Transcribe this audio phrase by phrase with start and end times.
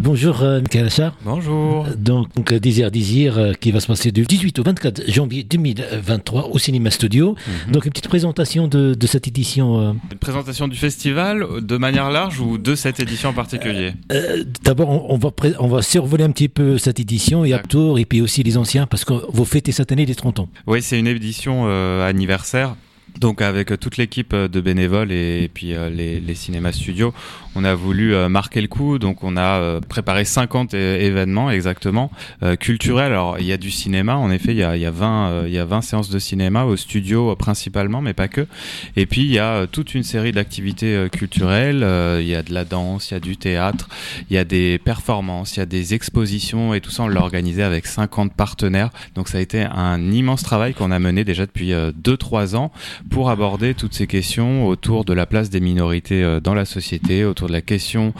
[0.00, 1.14] bonjour euh, Michael Achard.
[1.24, 1.86] Bonjour.
[1.96, 6.48] Donc, donc, Désir Désir euh, qui va se passer du 18 au 24 janvier 2023
[6.52, 7.36] au Cinéma Studio.
[7.66, 7.72] Mhm.
[7.72, 9.80] Donc une petite présentation de, de cette édition.
[9.80, 9.92] euh.
[10.12, 13.92] Une présentation du festival de manière large ou de cette édition en particulier?
[14.12, 17.50] Euh, D'abord, on, on va on va survoler un petit peu cette édition et.
[17.52, 20.48] Aptour et puis aussi les anciens parce que vous fêtez cette année les 30 ans.
[20.66, 22.74] Oui, c'est une édition euh, anniversaire.
[23.20, 27.12] Donc avec euh, toute l'équipe euh, de bénévoles et, puis euh, les, les cinémas studios,
[27.54, 28.98] on a voulu marquer le coup.
[28.98, 32.12] Donc on a préparé 50 é- événements exactement
[32.60, 33.10] culturels.
[33.10, 35.30] Alors il y a du cinéma, en effet, il y a, il y a 20
[35.30, 38.46] euh, il y a 20 séances de cinéma au studio principalement, mais pas que.
[38.94, 41.84] Et puis il y a toute une série d'activités culturelles.
[42.20, 43.88] Il y a de la danse, il y a du théâtre,
[44.30, 47.20] il y a des performances, il y a des expositions et tout ça on l'a
[47.20, 48.90] organisé avec 50 partenaires.
[49.16, 52.70] Donc ça a été un immense travail qu'on a mené déjà depuis 2-3 ans
[53.10, 57.24] pour aborder toutes ces questions autour de la place des minorités euh, dans la société,
[57.24, 58.14] autour de la question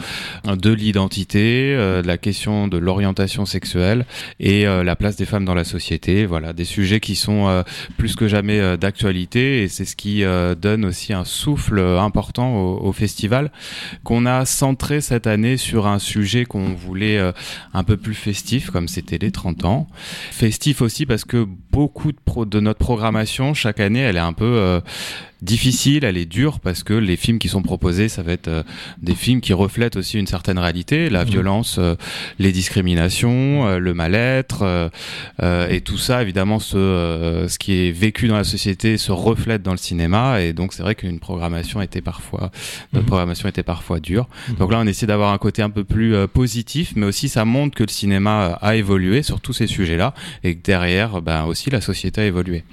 [0.47, 4.05] euh, de l'identité, euh, de la question de l'orientation sexuelle
[4.39, 6.25] et la place des femmes dans la société.
[6.25, 7.63] Voilà, des sujets qui sont
[7.97, 10.23] plus que jamais d'actualité et c'est ce qui
[10.59, 13.51] donne aussi un souffle important au, festival
[14.03, 17.19] qu'on a centré cette année sur un sujet qu'on voulait
[17.73, 19.87] un peu plus festif comme c'était les 30 ans.
[20.31, 24.70] Festif aussi parce que beaucoup de, notre programmation chaque année elle est un peu
[25.41, 28.61] difficile, elle est dure parce que les films qui sont proposés, ça va être euh,
[29.01, 31.31] des films qui reflètent aussi une certaine réalité, la Mhm.
[31.31, 31.95] violence, euh,
[32.37, 34.89] les discriminations, euh, le mal-être, euh,
[35.41, 39.11] euh, et tout ça, évidemment, ce, euh, ce qui est vécu dans la société se
[39.11, 42.51] reflète dans le cinéma, et donc c'est vrai qu'une programmation était parfois,
[42.93, 43.07] notre Mhm.
[43.07, 44.27] programmation était parfois dure.
[44.49, 44.55] Mhm.
[44.57, 47.45] Donc là, on essaie d'avoir un côté un peu plus euh, positif, mais aussi ça
[47.45, 51.45] montre que le cinéma euh, a évolué sur tous ces sujets-là, et que derrière, ben
[51.45, 52.63] aussi la société a évolué.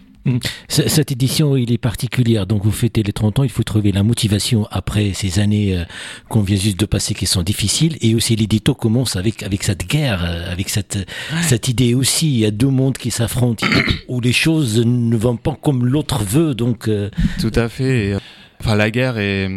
[0.69, 2.47] C- Cette édition, il est particulière.
[2.47, 3.45] Donc, vous fêtez les 30 ans.
[3.45, 5.85] Il faut trouver la motivation après ces années euh,
[6.29, 7.97] qu'on vient juste de passer qui sont difficiles.
[8.01, 10.99] Et aussi, l'édito commence avec, avec cette guerre, euh, avec cette,
[11.43, 12.27] cette idée aussi.
[12.33, 13.67] Il y a deux mondes qui s'affrontent
[14.09, 16.55] où les choses ne vont pas comme l'autre veut.
[16.55, 18.15] Donc, euh, Tout à fait.
[18.61, 19.49] Enfin, la guerre est,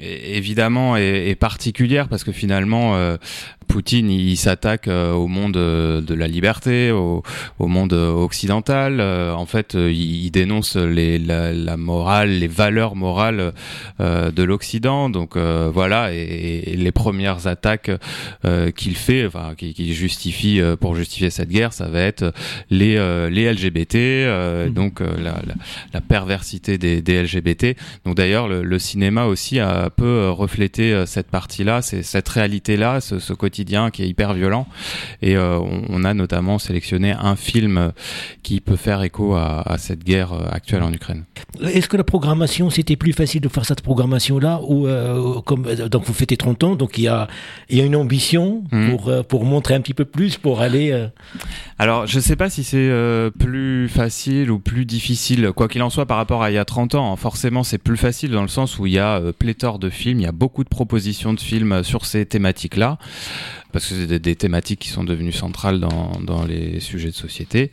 [0.00, 3.16] est- évidemment est, est particulière parce que finalement, euh,
[3.68, 7.22] Poutine il s'attaque euh, au monde euh, de la liberté, au,
[7.58, 8.98] au monde euh, occidental.
[9.00, 13.52] Euh, en fait, il, il dénonce les, la, la morale, les valeurs morales
[14.00, 15.08] euh, de l'Occident.
[15.08, 17.90] Donc euh, voilà, et, et les premières attaques
[18.44, 22.32] euh, qu'il fait, enfin qu'il qu'il justifie euh, pour justifier cette guerre, ça va être
[22.68, 24.74] les euh, les LGBT, euh, Mhm.
[24.74, 25.54] donc euh, la, la,
[25.94, 27.74] la perversité des, des LGBT.
[28.04, 32.28] Donc d'ailleurs, le, le cinéma aussi a un peu euh, reflété euh, cette partie-là, cette
[32.28, 34.66] réalité-là, ce, ce quotidien qui est hyper violent.
[35.22, 37.92] Et euh, on, on a notamment sélectionné un film
[38.44, 41.24] qui peut faire écho à, à cette guerre actuelle en Ukraine.
[41.62, 46.04] est-ce que la programmation, c'était plus facile de faire cette programmation-là ou euh, comme donc
[46.04, 47.26] vous fêtez 30 ans, donc il y a
[47.70, 48.90] il y a une ambition Mhm.
[48.96, 50.90] pour pour montrer un petit peu plus, pour aller.
[50.92, 51.08] euh,
[51.78, 52.90] Alors, je sais pas si c'est
[53.38, 56.64] plus facile ou plus difficile, quoi qu'il en soit par rapport à il y a
[56.64, 57.12] 30 ans.
[57.12, 57.16] hein.
[57.16, 60.20] Forcément, c'est plus facile dans le sens où il y a euh, pléthore de films,
[60.20, 62.98] il y a beaucoup de propositions de films euh, sur ces thématiques-là,
[63.72, 67.70] parce que c'est des, thématiques qui sont devenues centrales dans, dans les sujets de société.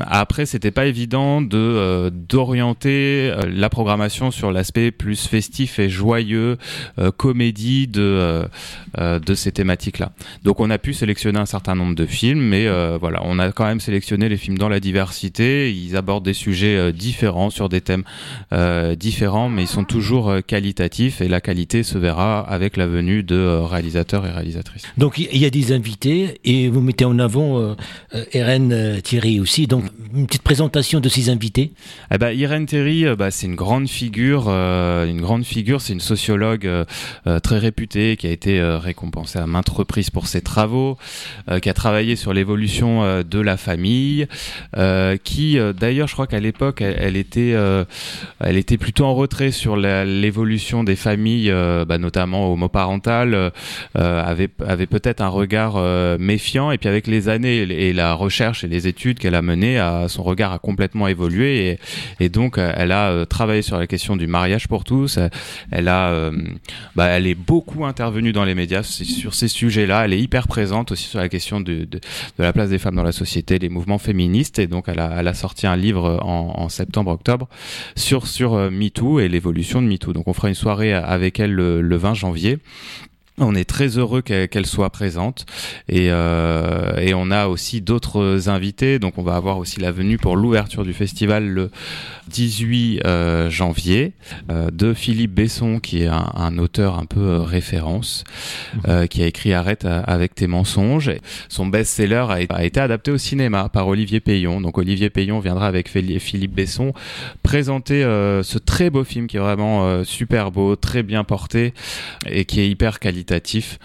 [0.00, 5.88] Après, c'était pas évident de euh, d'orienter euh, la programmation sur l'aspect plus festif et
[5.88, 6.58] joyeux,
[6.98, 8.44] euh, comédie de
[8.98, 10.12] de ces thématiques-là.
[10.44, 12.68] Donc, on a pu sélectionner un certain nombre de films, mais
[12.98, 15.72] voilà, on a quand même sélectionné les films dans la diversité.
[15.72, 18.02] Ils abordent des sujets différents sur des thèmes
[18.96, 23.60] différents, mais ils sont toujours qualitatifs et la qualité se verra avec la venue de
[23.62, 24.84] réalisateurs et réalisatrices.
[24.98, 27.74] Donc il y a des invités et vous mettez en avant euh,
[28.14, 29.66] euh, Eren euh, Thierry aussi.
[29.66, 29.84] Donc
[30.14, 31.72] une petite présentation de ces invités.
[32.12, 35.80] Eh ben, Irène euh, bah, c'est une grande figure, une grande figure.
[35.80, 36.68] C'est une sociologue
[37.42, 40.98] très réputée qui a été récompensée à maintes reprises pour ses travaux,
[41.62, 44.26] qui a travaillé sur l'évolution de la famille,
[45.24, 47.54] qui d'ailleurs, je crois qu'à l'époque, elle, était,
[48.40, 51.52] elle était plutôt en retrait sur l'évolution des familles,
[51.86, 53.52] bah, notamment homoparentales,
[53.94, 56.70] avait peut-être un regard euh, méfiant.
[56.70, 60.08] Et puis avec les années et la recherche et les études qu'elle a menées, à,
[60.08, 61.78] son regard a complètement évolué
[62.18, 65.18] et, donc euh, elle a euh, travaillé sur la question du mariage pour tous.
[65.18, 65.28] Euh,
[65.70, 66.32] Elle a, euh,
[66.94, 70.04] bah, elle est beaucoup intervenue dans les médias sur ces sujets-là.
[70.04, 71.86] Elle est hyper présente aussi sur la question de,
[72.38, 74.58] la place des femmes dans la société, les mouvements féministes.
[74.58, 77.48] Et donc elle a, sorti un livre en, septembre-octobre
[77.96, 78.24] sur
[78.54, 80.12] euh, MeToo et l'évolution de MeToo.
[80.12, 82.58] Donc on fera une soirée avec elle le, le 20 janvier.
[83.40, 85.46] On est très heureux qu'elle soit présente
[85.88, 88.98] et, euh, et, on a aussi d'autres invités.
[88.98, 91.70] Donc on va avoir aussi la venue pour l'ouverture du festival le
[92.28, 94.12] 18 euh, janvier
[94.50, 98.24] euh, de Philippe Besson qui est un, un auteur un peu référence
[98.86, 99.08] mhm.
[99.08, 101.10] qui a écrit Arrête avec tes mensonges.
[101.48, 104.60] Son best-seller a, a, été adapté au cinéma par Olivier Payon.
[104.60, 106.92] Donc Olivier Payon viendra avec Philippe Besson
[107.42, 111.72] présenter ce très beau film qui est vraiment super beau, très bien porté
[112.26, 113.80] et qui est hyper qualitatif euh,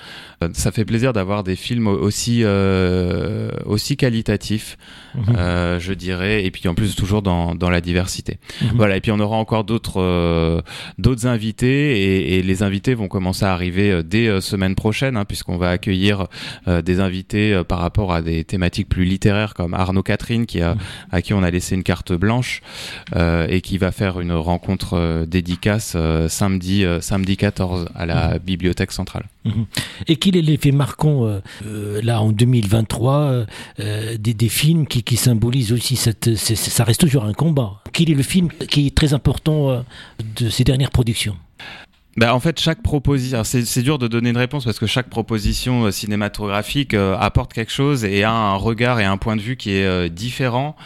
[0.54, 4.78] ça fait plaisir d'avoir des films aussi, euh, aussi qualitatifs,
[5.16, 5.36] mhm.
[5.38, 8.38] euh, je dirais, et puis en plus toujours dans, dans la diversité.
[8.62, 8.72] Mhm.
[8.76, 10.62] Voilà, et puis on aura encore d'autres euh,
[10.98, 15.18] d'autres invités, et, et, les invités vont commencer à arriver euh, dès euh, semaine prochaine,
[15.18, 16.28] hein, puisqu'on va accueillir
[16.68, 20.80] des invités par rapport à des thématiques plus littéraires, comme Arnaud Catherine, qui a, mhm.
[21.12, 22.62] à qui on a laissé une carte blanche,
[23.16, 25.98] et qui va faire une rencontre dédicace
[26.28, 29.26] samedi, samedi 14 à la Bibliothèque centrale.
[30.08, 33.46] Et qu'il est l'effet marquant, euh, euh, là, en 2023,
[33.80, 37.82] euh, des, films qui, symbolisent aussi ça reste toujours un combat.
[37.94, 39.86] Quel est le film qui est très important
[40.38, 41.38] de ces dernières productions
[42.18, 45.84] bah, en fait, chaque proposition, c'est dur de donner une réponse parce que chaque proposition
[45.84, 49.58] euh, cinématographique euh, apporte quelque chose et a un regard et un point de vue
[49.58, 50.78] qui est euh, différent,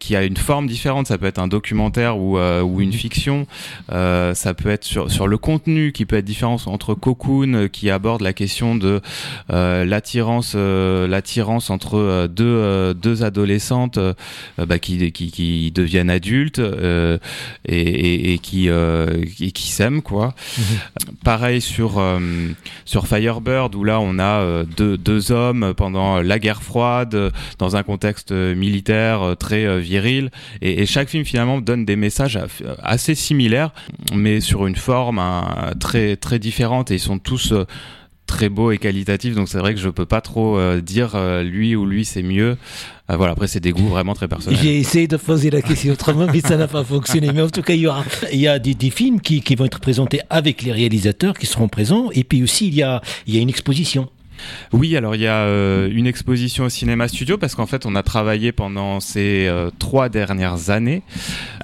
[0.00, 1.06] qui a une forme différente.
[1.06, 3.46] Ça peut être un documentaire ou, ou une fiction.
[3.88, 8.20] ça peut être sur, sur le contenu qui peut être différent entre Cocoon qui aborde
[8.20, 9.00] la question de
[9.48, 13.98] l'attirance, l'attirance entre deux, deux adolescentes
[14.58, 17.18] bah, qui, qui, qui, deviennent adultes et,
[17.68, 18.68] et, et, qui,
[19.36, 20.34] qui, qui s'aiment quoi.
[20.58, 20.71] Mhm.
[21.24, 22.18] Pareil sur, euh,
[22.84, 27.82] sur Firebird, où là on a euh, deux, hommes pendant la guerre froide, dans un
[27.82, 30.30] contexte militaire très viril.
[30.60, 32.38] Et, chaque film finalement donne des messages
[32.82, 33.70] assez similaires,
[34.14, 35.22] mais sur une forme
[35.80, 36.90] très, très différente.
[36.90, 37.54] Et ils sont tous
[38.26, 41.76] très beaux et qualitatifs, donc c'est vrai que je peux pas trop euh, dire lui
[41.76, 42.56] ou lui c'est mieux.
[43.12, 44.58] Euh, voilà, après, c'est des goûts vraiment très personnels.
[44.62, 47.30] J'ai essayé de poser la question autrement, mais ça n'a pas fonctionné.
[47.32, 49.54] Mais en tout cas, il y, aura, il y a des, des films qui, qui,
[49.54, 52.10] vont être présentés avec les réalisateurs qui seront présents.
[52.12, 54.08] Et puis aussi, il y a, il y a une exposition.
[54.72, 57.94] Oui, alors il y a euh, une exposition au cinéma studio parce qu'en fait on
[57.94, 61.02] a travaillé pendant ces euh, trois dernières années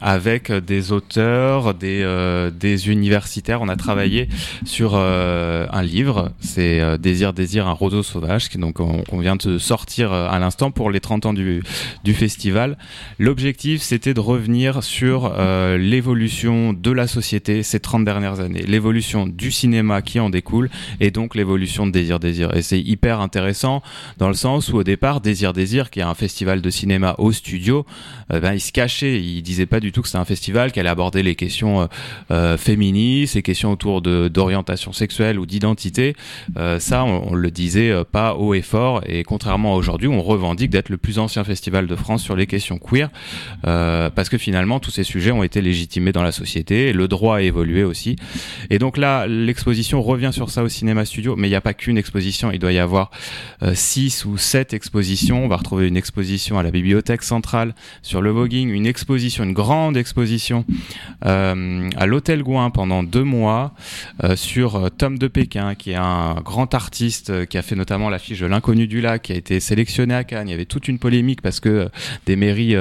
[0.00, 2.50] avec des auteurs, des, euh,
[2.86, 3.62] universitaires.
[3.62, 4.28] On a travaillé
[4.64, 10.12] sur un livre, c'est Désir, Désir, un roseau sauvage, qui donc on, vient de sortir
[10.12, 11.62] à l'instant pour les 30 ans du,
[12.14, 12.78] festival.
[13.18, 15.32] L'objectif c'était de revenir sur
[15.78, 20.70] l'évolution de la société ces 30 dernières années, l'évolution du cinéma qui en découle
[21.00, 22.50] et donc l'évolution de Désir, Désir.
[22.68, 23.82] C'est hyper intéressant
[24.18, 27.32] dans le sens où au départ, Désir Désir, qui est un festival de cinéma au
[27.32, 27.86] studio,
[28.32, 30.80] euh, ben, il se cachait, il disait pas du tout que c'était un festival qui
[30.80, 31.86] allait aborder les questions euh,
[32.30, 36.14] euh féministes, les questions autour d'orientation sexuelle ou d'identité.
[36.78, 39.02] Ça, on, le disait pas haut et fort.
[39.06, 42.46] Et contrairement à aujourd'hui, on revendique d'être le plus ancien festival de France sur les
[42.46, 43.10] questions queer,
[43.62, 47.42] parce que finalement, tous ces sujets ont été légitimés dans la société, le droit a
[47.42, 48.16] évolué aussi.
[48.70, 51.74] Et donc là, l'exposition revient sur ça au cinéma studio, mais il n'y a pas
[51.74, 53.10] qu'une exposition il doit y avoir
[53.74, 55.44] 6 euh, ou 7 expositions.
[55.44, 59.52] On va retrouver une exposition à la Bibliothèque centrale sur le voguing, une exposition, une
[59.52, 60.64] grande exposition
[61.24, 63.74] euh, à l'Hôtel Gouin pendant deux mois
[64.22, 68.40] euh, sur Tom de Pékin, qui est un grand artiste qui a fait notamment l'affiche
[68.40, 70.48] de l'Inconnu du lac, qui a été sélectionné à Cannes.
[70.48, 71.88] Il y avait toute une polémique parce que
[72.26, 72.76] des mairies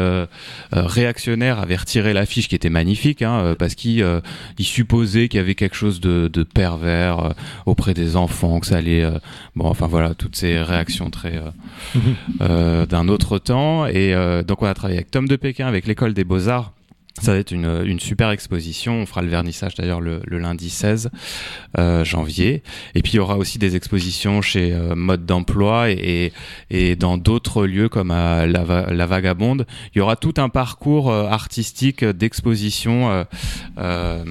[0.71, 4.21] réactionnaires avaient retiré l'affiche qui était magnifique, hein, parce qu'ils
[4.59, 7.33] supposaient qu'il y avait quelque chose de, de pervers
[7.65, 9.05] auprès des enfants, que ça allait
[9.57, 11.49] bon enfin voilà, toutes ces réactions très euh,
[11.95, 12.15] mhm.
[12.41, 13.87] euh, d'un autre temps.
[13.87, 16.73] Et euh, donc on a travaillé avec Tom de Pékin, avec l'école des beaux-arts
[17.21, 18.93] ça va être une, une, super exposition.
[18.93, 21.09] On fera le vernissage d'ailleurs le, le, lundi 16
[21.77, 22.61] euh, janvier.
[22.93, 26.31] Et puis il y aura aussi des expositions chez euh, Mode d'emploi et,
[26.69, 29.65] et, dans d'autres lieux comme à la, la, Vagabonde.
[29.95, 33.23] Il y aura tout un parcours euh, artistique d'exposition euh,
[33.79, 34.23] euh,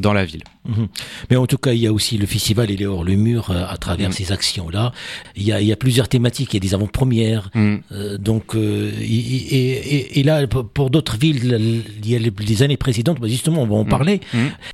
[0.00, 0.42] dans la ville.
[0.68, 0.88] Mhm.
[1.30, 3.50] Mais en tout cas, il y a aussi le festival Il est hors le mur
[3.50, 4.12] à travers mmh.
[4.12, 4.92] ces actions-là.
[5.36, 6.52] Il y, a, il y a plusieurs thématiques.
[6.52, 7.50] Il y a des avant-premières.
[7.54, 7.76] Mmh.
[8.18, 8.60] donc, et,
[9.00, 13.66] et, et, là, pour d'autres villes, il y a les, années précédentes, bah, justement, on
[13.66, 14.20] va en parler.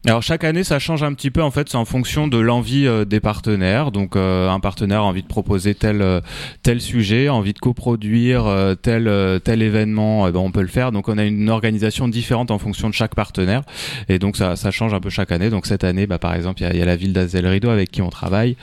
[0.06, 1.42] Alors chaque année, ça change un petit peu.
[1.42, 3.92] En fait, c'est en fonction de l'envie euh, des partenaires.
[3.92, 6.20] Donc euh, un partenaire a envie de proposer tel euh,
[6.62, 8.44] tel sujet, envie de coproduire
[8.82, 10.92] tel tel événement, eh ben, on peut le faire.
[10.92, 13.62] Donc on a une organisation différente en fonction de chaque partenaire,
[14.08, 15.48] et donc ça, ça change un peu chaque année.
[15.48, 18.02] Donc cette année, bah, par exemple, il y, a la ville d'Azel Rideau avec qui
[18.02, 18.56] on travaille.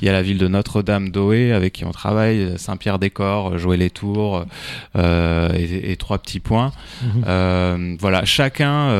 [0.00, 2.58] Il y a la ville de Notre-Dame d'Oé avec qui on travaille.
[2.58, 4.44] Saint-Pierre-des-Corps, jouer les tours
[4.96, 6.72] et, trois petits points.
[7.02, 7.96] Mhm.
[8.00, 8.90] voilà, chacun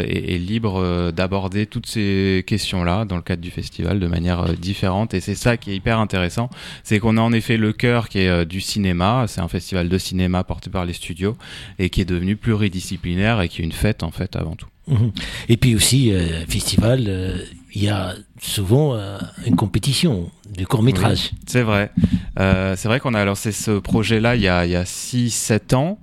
[0.00, 5.12] est, est, libre d'aborder toutes ces questions-là dans le cadre du festival de manière différente.
[5.12, 6.48] Et c'est ça qui est hyper intéressant,
[6.84, 9.26] c'est qu'on a en effet le cœur qui est du cinéma.
[9.28, 11.36] C'est un festival de cinéma porté par les studios
[11.78, 14.68] et qui est devenu pluridisciplinaire et qui est une fête en fait avant tout.
[14.88, 15.12] Mhm.
[15.48, 17.38] Et puis aussi, euh, festival, euh,
[17.74, 21.30] il y a souvent euh, une compétition de court métrage.
[21.46, 21.90] c'est vrai.
[22.38, 25.74] Euh, c'est vrai qu'on a lancé ce projet-là il y a, il y a 6-7
[25.74, 25.98] ans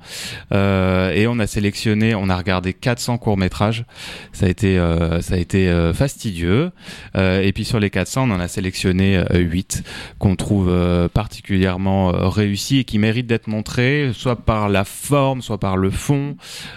[0.51, 3.85] euh, et on a sélectionné, on a regardé 400 courts métrages.
[4.31, 6.71] Ça a été, euh, ça a été euh, fastidieux.
[7.15, 9.83] Euh, et puis sur les 400, on en a sélectionné 8
[10.19, 10.73] qu'on trouve
[11.13, 16.35] particulièrement réussis et qui méritent d'être montrés, soit par la forme, soit par le fond,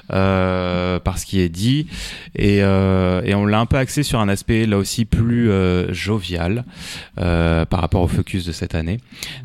[0.08, 1.86] par ce qui est dit.
[2.34, 5.50] Et, et on l'a un peu axé sur un aspect là aussi plus
[5.90, 6.64] jovial
[7.16, 8.98] par rapport au focus de cette année.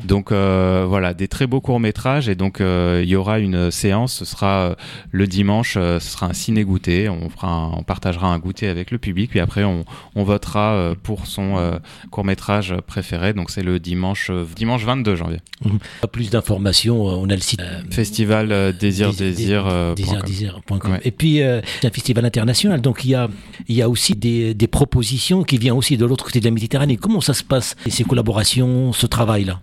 [0.04, 3.70] Donc euh, voilà, des très beaux courts métrages et donc euh, il y aura une
[3.70, 4.14] séance.
[4.14, 4.74] Ce sera euh,
[5.10, 5.74] le dimanche.
[5.74, 7.08] ce sera un ciné goûter.
[7.08, 9.30] On fera, on partagera un goûter avec le public.
[9.30, 11.80] Puis après, on, on votera pour son
[12.10, 13.32] court métrage préféré.
[13.32, 15.38] Donc c'est le dimanche, dimanche 22 janvier.
[15.64, 16.06] Mmh.
[16.10, 20.60] Plus d'informations, on a le site festival désir désir désir,
[21.04, 21.40] Et puis
[21.80, 22.80] c'est un festival international.
[22.80, 23.28] Donc il y a
[23.68, 26.50] il y a aussi des, des propositions qui viennent aussi de l'autre côté de la
[26.50, 26.96] Méditerranée.
[26.96, 29.60] Comment ça se passe ces collaborations, ce travail là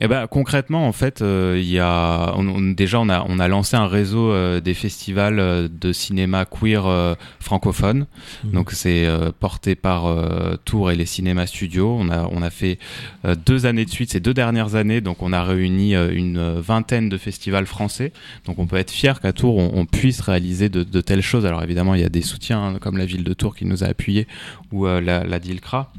[0.00, 2.34] eh ben, concrètement, en fait, euh, y a
[2.76, 7.16] déjà on a on a lancé un réseau euh, des festivals euh, de cinéma queer
[7.40, 8.06] francophone.
[8.44, 8.52] Mhm.
[8.52, 9.08] Donc c'est
[9.40, 10.04] porté par
[10.64, 11.96] Tours et les cinémas studios.
[11.98, 12.78] On a on a fait
[13.46, 15.00] deux années de suite, ces deux dernières années.
[15.00, 18.12] Donc on a réuni une vingtaine de festivals français.
[18.46, 21.44] Donc on peut être fier qu'à Tours on, puisse réaliser de, de, telles choses.
[21.44, 23.84] Alors évidemment, il y a des soutiens hein, comme la ville de Tours qui nous
[23.84, 24.26] a appuyés
[24.70, 25.92] ou la, la DILCRA.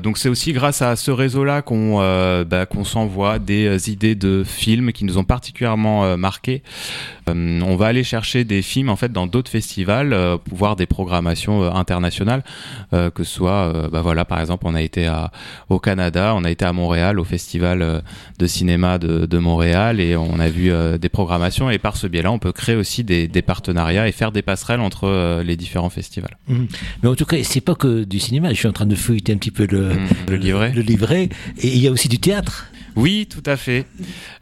[0.00, 4.14] Donc c'est aussi grâce à ce réseau-là qu'on euh, bah, qu'on s'envoie des euh, idées
[4.14, 6.62] de films qui nous ont particulièrement euh, marqués.
[7.28, 10.16] on va aller chercher des films en fait dans d'autres festivals,
[10.50, 12.44] voir des programmations internationales,
[12.92, 15.10] que ce soit, bah voilà, par exemple, on a été
[15.68, 18.02] au Canada, on a été à Montréal au festival
[18.38, 22.38] de cinéma de, Montréal et on a vu des programmations et par ce biais-là, on
[22.38, 26.36] peut créer aussi des, des, partenariats et faire des passerelles entre les différents festivals.
[26.48, 26.64] Mmh.
[27.02, 28.50] Mais en tout cas, c'est pas que du cinéma.
[28.50, 29.85] Je suis en train de feuilleter un petit peu le
[30.28, 30.72] le, livret.
[30.72, 31.28] Le livret.
[31.58, 32.66] Et il y a aussi du théâtre.
[32.96, 33.84] Oui, tout à fait.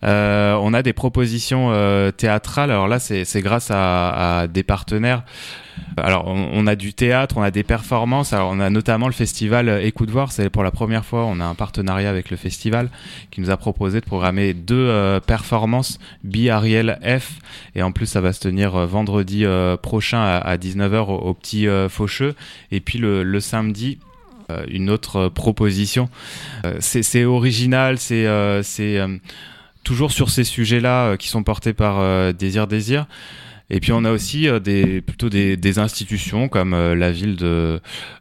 [0.04, 2.70] Euh, on a des propositions euh, théâtrales.
[2.70, 5.24] Alors là, c'est grâce à, à, des partenaires.
[5.96, 8.32] Alors, on, a du théâtre, on a des performances.
[8.32, 10.30] Alors, on a notamment le festival Écoute voir.
[10.30, 12.90] C'est pour la première fois, on a un partenariat avec le festival
[13.32, 17.40] qui nous a proposé de programmer deux euh, performances Bi Ariel F.
[17.74, 19.44] Et en plus, ça va se tenir euh, vendredi
[19.82, 22.36] prochain à, à 19h au, au, petit Faucheux.
[22.70, 23.98] Et puis le, le samedi
[24.68, 26.08] une autre proposition.
[26.64, 29.18] Euh, c'est original, c'est euh,
[29.82, 33.06] toujours sur ces sujets-là qui sont portés par Désir Désir.
[33.70, 37.80] Et puis on a aussi des plutôt des, institutions comme la ville de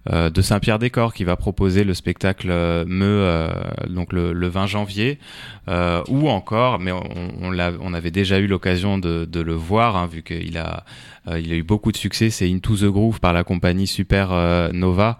[0.09, 2.47] de Saint-Pierre-des-Corps qui va proposer le spectacle
[2.87, 3.49] Meu
[3.89, 5.19] donc le, le, 20 janvier
[5.67, 10.85] ou encore mais on, avait déjà eu l'occasion de, le voir hein, vu qu'il a
[11.22, 12.29] euh, il a eu beaucoup de succès.
[12.29, 15.17] C'est Into the Groove par la compagnie Super euh, Nova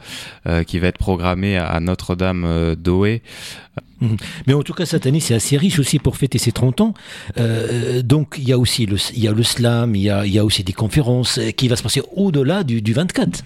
[0.47, 3.21] euh, qui va être programmé à Notre-Dame d'Oé.
[4.01, 4.17] Mhm.
[4.47, 6.93] Mais en tout cas, cette année, c'est assez riche aussi pour fêter ses 30 ans.
[7.37, 10.25] Euh, donc, il y a aussi le, il y a le slam, il y a,
[10.25, 13.43] il y a aussi des conférences qui va se passer au-delà du, du 24.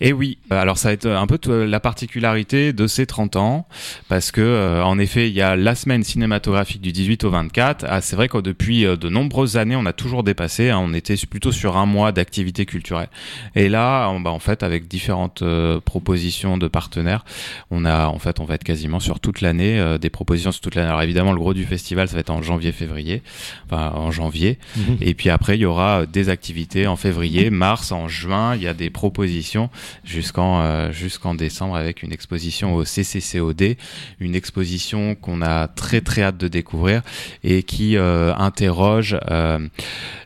[0.00, 3.68] Et oui, alors ça va être un peu la particularité de ces 30 ans,
[4.08, 7.86] parce que euh, en effet, il y a la semaine cinématographique du 18 au 24.
[7.88, 10.70] Ah, c'est vrai que depuis euh, de nombreuses années, on a toujours dépassé.
[10.70, 13.08] Hein, on était plutôt sur un mois d'activité culturelle.
[13.54, 17.24] Et là, bah, en fait, avec différentes euh, propositions de partenaires,
[17.70, 20.74] on a en fait, on va être quasiment sur toute l'année, des propositions sur toute
[20.74, 20.88] l'année.
[20.88, 23.22] Alors évidemment, le gros du festival, ça va être en janvier-février,
[23.66, 24.58] enfin en janvier.
[24.76, 24.98] Mhm.
[25.00, 28.56] Et puis après, il y aura des activités en février, mars, en juin.
[28.56, 29.70] Il y a des propositions
[30.04, 33.76] jusqu'en euh, jusqu'en décembre avec une exposition au CCCOD,
[34.20, 37.02] une exposition qu'on a très très hâte de découvrir
[37.42, 39.58] et qui euh, interroge euh,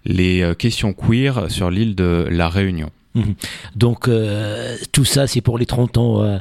[0.04, 2.90] les questions queer sur l'île de la Réunion.
[3.14, 3.34] Mhm.
[3.74, 4.10] Donc
[4.92, 6.40] tout ça c'est pour les 30 ans.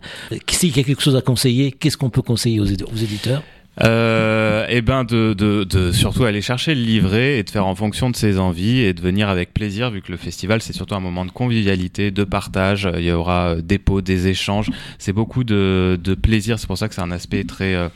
[0.49, 3.43] S'il y a quelque chose à conseiller, qu'est-ce qu'on peut conseiller aux, éditeurs?
[3.81, 7.75] Euh, Eh ben, de, de, de, surtout aller chercher le livret et de faire en
[7.75, 10.95] fonction de ses envies et de venir avec plaisir, vu que le festival c'est surtout
[10.95, 12.89] un moment de convivialité, de partage.
[12.95, 14.69] Il y aura euh, des pots, des échanges.
[14.97, 16.59] C'est beaucoup de, de plaisir.
[16.59, 17.89] C'est pour ça que c'est un aspect très euh,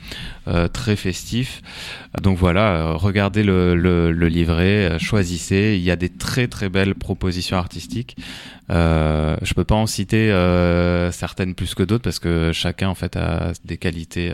[0.47, 1.61] euh très festif.
[2.21, 5.75] Donc voilà, regardez le, le, le, livret, choisissez.
[5.77, 8.17] Il y a des très très belles propositions artistiques.
[8.71, 12.95] Euh, je peux pas en citer euh, certaines plus que d'autres parce que chacun en
[12.95, 14.31] fait a des qualités.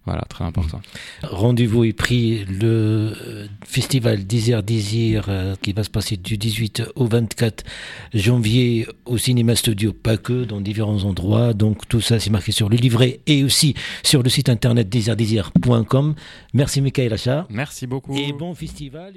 [0.00, 0.80] Euh, voilà, très important.
[1.22, 5.28] Rendez-vous est pris le euh, festival Désir Désir
[5.62, 7.64] qui va se passer du 18 au 24
[8.14, 11.52] janvier au Cinéma Studio, pas que, dans différents endroits.
[11.52, 16.14] Donc tout ça, c'est marqué sur le livret et aussi sur le site internet désirdésir.com.
[16.54, 17.46] Merci Michael Achat.
[17.50, 18.16] Merci beaucoup.
[18.16, 19.14] Et bon festival.